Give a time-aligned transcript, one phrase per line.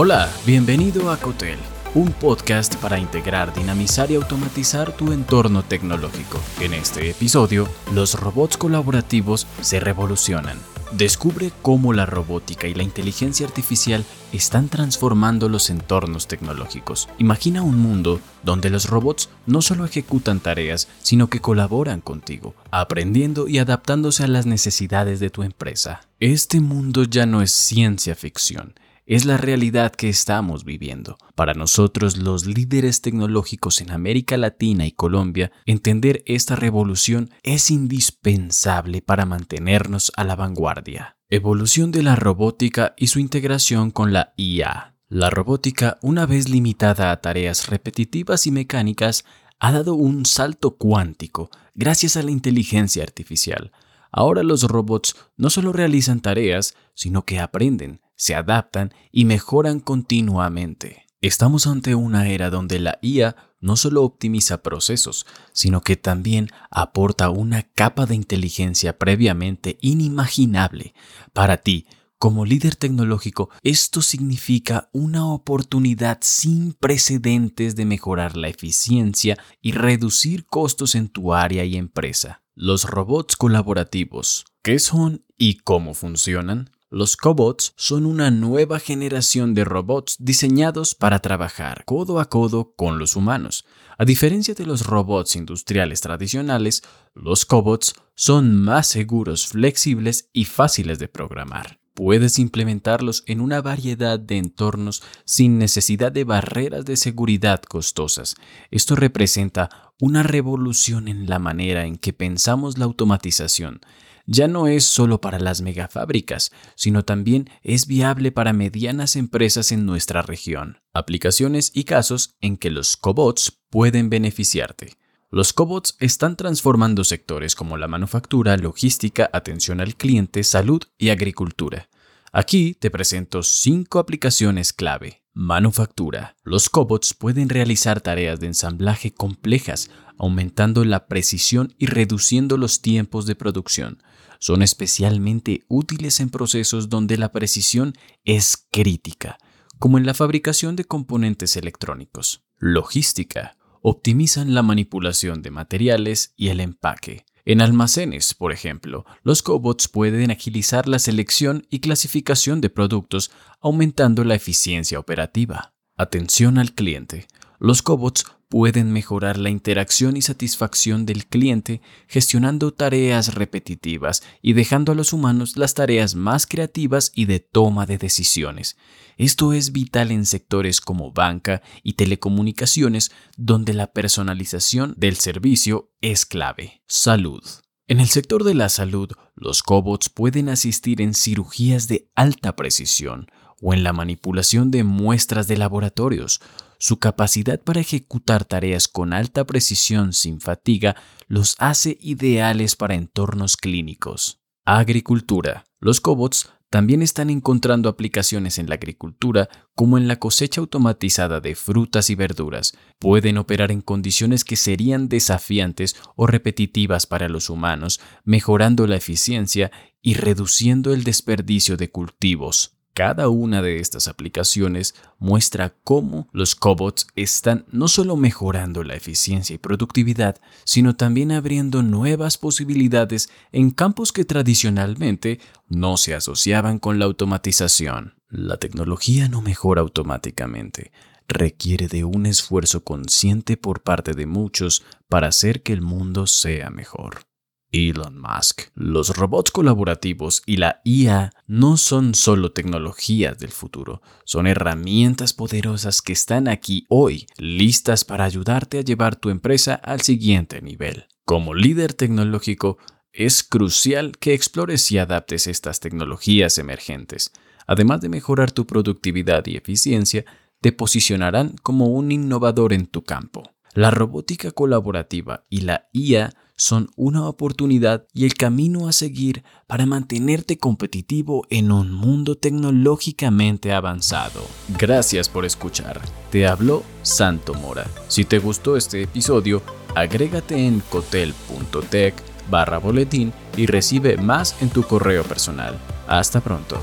[0.00, 1.58] Hola, bienvenido a Cotel,
[1.92, 6.38] un podcast para integrar, dinamizar y automatizar tu entorno tecnológico.
[6.60, 10.56] En este episodio, los robots colaborativos se revolucionan.
[10.92, 17.08] Descubre cómo la robótica y la inteligencia artificial están transformando los entornos tecnológicos.
[17.18, 23.48] Imagina un mundo donde los robots no solo ejecutan tareas, sino que colaboran contigo, aprendiendo
[23.48, 26.02] y adaptándose a las necesidades de tu empresa.
[26.20, 28.74] Este mundo ya no es ciencia ficción
[29.08, 31.16] es la realidad que estamos viviendo.
[31.34, 39.00] Para nosotros, los líderes tecnológicos en América Latina y Colombia, entender esta revolución es indispensable
[39.00, 41.16] para mantenernos a la vanguardia.
[41.30, 44.94] Evolución de la robótica y su integración con la IA.
[45.08, 49.24] La robótica, una vez limitada a tareas repetitivas y mecánicas,
[49.58, 53.72] ha dado un salto cuántico gracias a la inteligencia artificial.
[54.12, 61.06] Ahora los robots no solo realizan tareas, sino que aprenden, se adaptan y mejoran continuamente.
[61.22, 67.30] Estamos ante una era donde la IA no solo optimiza procesos, sino que también aporta
[67.30, 70.94] una capa de inteligencia previamente inimaginable.
[71.32, 71.86] Para ti,
[72.18, 80.44] como líder tecnológico, esto significa una oportunidad sin precedentes de mejorar la eficiencia y reducir
[80.46, 82.42] costos en tu área y empresa.
[82.54, 84.46] Los robots colaborativos.
[84.62, 86.70] ¿Qué son y cómo funcionan?
[86.90, 92.98] Los cobots son una nueva generación de robots diseñados para trabajar codo a codo con
[92.98, 93.66] los humanos.
[93.98, 100.98] A diferencia de los robots industriales tradicionales, los cobots son más seguros, flexibles y fáciles
[100.98, 101.78] de programar.
[101.92, 108.34] Puedes implementarlos en una variedad de entornos sin necesidad de barreras de seguridad costosas.
[108.70, 113.82] Esto representa una revolución en la manera en que pensamos la automatización
[114.30, 119.86] ya no es solo para las megafábricas, sino también es viable para medianas empresas en
[119.86, 120.82] nuestra región.
[120.92, 124.98] Aplicaciones y casos en que los cobots pueden beneficiarte.
[125.30, 131.88] Los cobots están transformando sectores como la manufactura, logística, atención al cliente, salud y agricultura.
[132.32, 135.22] Aquí te presento cinco aplicaciones clave.
[135.32, 136.36] Manufactura.
[136.42, 143.26] Los cobots pueden realizar tareas de ensamblaje complejas, aumentando la precisión y reduciendo los tiempos
[143.26, 144.02] de producción
[144.38, 147.94] son especialmente útiles en procesos donde la precisión
[148.24, 149.38] es crítica,
[149.78, 152.44] como en la fabricación de componentes electrónicos.
[152.56, 153.56] Logística.
[153.80, 157.24] Optimizan la manipulación de materiales y el empaque.
[157.48, 163.30] En almacenes, por ejemplo, los cobots pueden agilizar la selección y clasificación de productos,
[163.62, 165.72] aumentando la eficiencia operativa.
[165.96, 167.26] Atención al cliente.
[167.58, 174.92] Los cobots pueden mejorar la interacción y satisfacción del cliente gestionando tareas repetitivas y dejando
[174.92, 178.76] a los humanos las tareas más creativas y de toma de decisiones.
[179.16, 186.24] Esto es vital en sectores como banca y telecomunicaciones donde la personalización del servicio es
[186.24, 186.82] clave.
[186.86, 187.42] Salud.
[187.88, 193.26] En el sector de la salud, los cobots pueden asistir en cirugías de alta precisión
[193.60, 196.40] o en la manipulación de muestras de laboratorios,
[196.78, 200.96] su capacidad para ejecutar tareas con alta precisión sin fatiga
[201.26, 204.40] los hace ideales para entornos clínicos.
[204.64, 205.64] Agricultura.
[205.80, 211.54] Los cobots también están encontrando aplicaciones en la agricultura como en la cosecha automatizada de
[211.54, 212.74] frutas y verduras.
[212.98, 219.70] Pueden operar en condiciones que serían desafiantes o repetitivas para los humanos, mejorando la eficiencia
[220.02, 222.77] y reduciendo el desperdicio de cultivos.
[222.98, 229.54] Cada una de estas aplicaciones muestra cómo los cobots están no solo mejorando la eficiencia
[229.54, 235.38] y productividad, sino también abriendo nuevas posibilidades en campos que tradicionalmente
[235.68, 238.14] no se asociaban con la automatización.
[238.30, 240.90] La tecnología no mejora automáticamente,
[241.28, 246.70] requiere de un esfuerzo consciente por parte de muchos para hacer que el mundo sea
[246.70, 247.27] mejor.
[247.72, 248.62] Elon Musk.
[248.74, 256.02] Los robots colaborativos y la IA no son solo tecnologías del futuro, son herramientas poderosas
[256.02, 261.06] que están aquí hoy, listas para ayudarte a llevar tu empresa al siguiente nivel.
[261.24, 262.78] Como líder tecnológico,
[263.12, 267.32] es crucial que explores y adaptes estas tecnologías emergentes.
[267.66, 270.24] Además de mejorar tu productividad y eficiencia,
[270.60, 273.42] te posicionarán como un innovador en tu campo.
[273.74, 279.86] La robótica colaborativa y la IA son una oportunidad y el camino a seguir para
[279.86, 284.42] mantenerte competitivo en un mundo tecnológicamente avanzado.
[284.76, 286.00] Gracias por escuchar.
[286.30, 287.86] Te habló Santo Mora.
[288.08, 289.62] Si te gustó este episodio,
[289.94, 292.14] agrégate en cotel.tech
[292.50, 295.78] barra boletín y recibe más en tu correo personal.
[296.08, 296.80] Hasta pronto.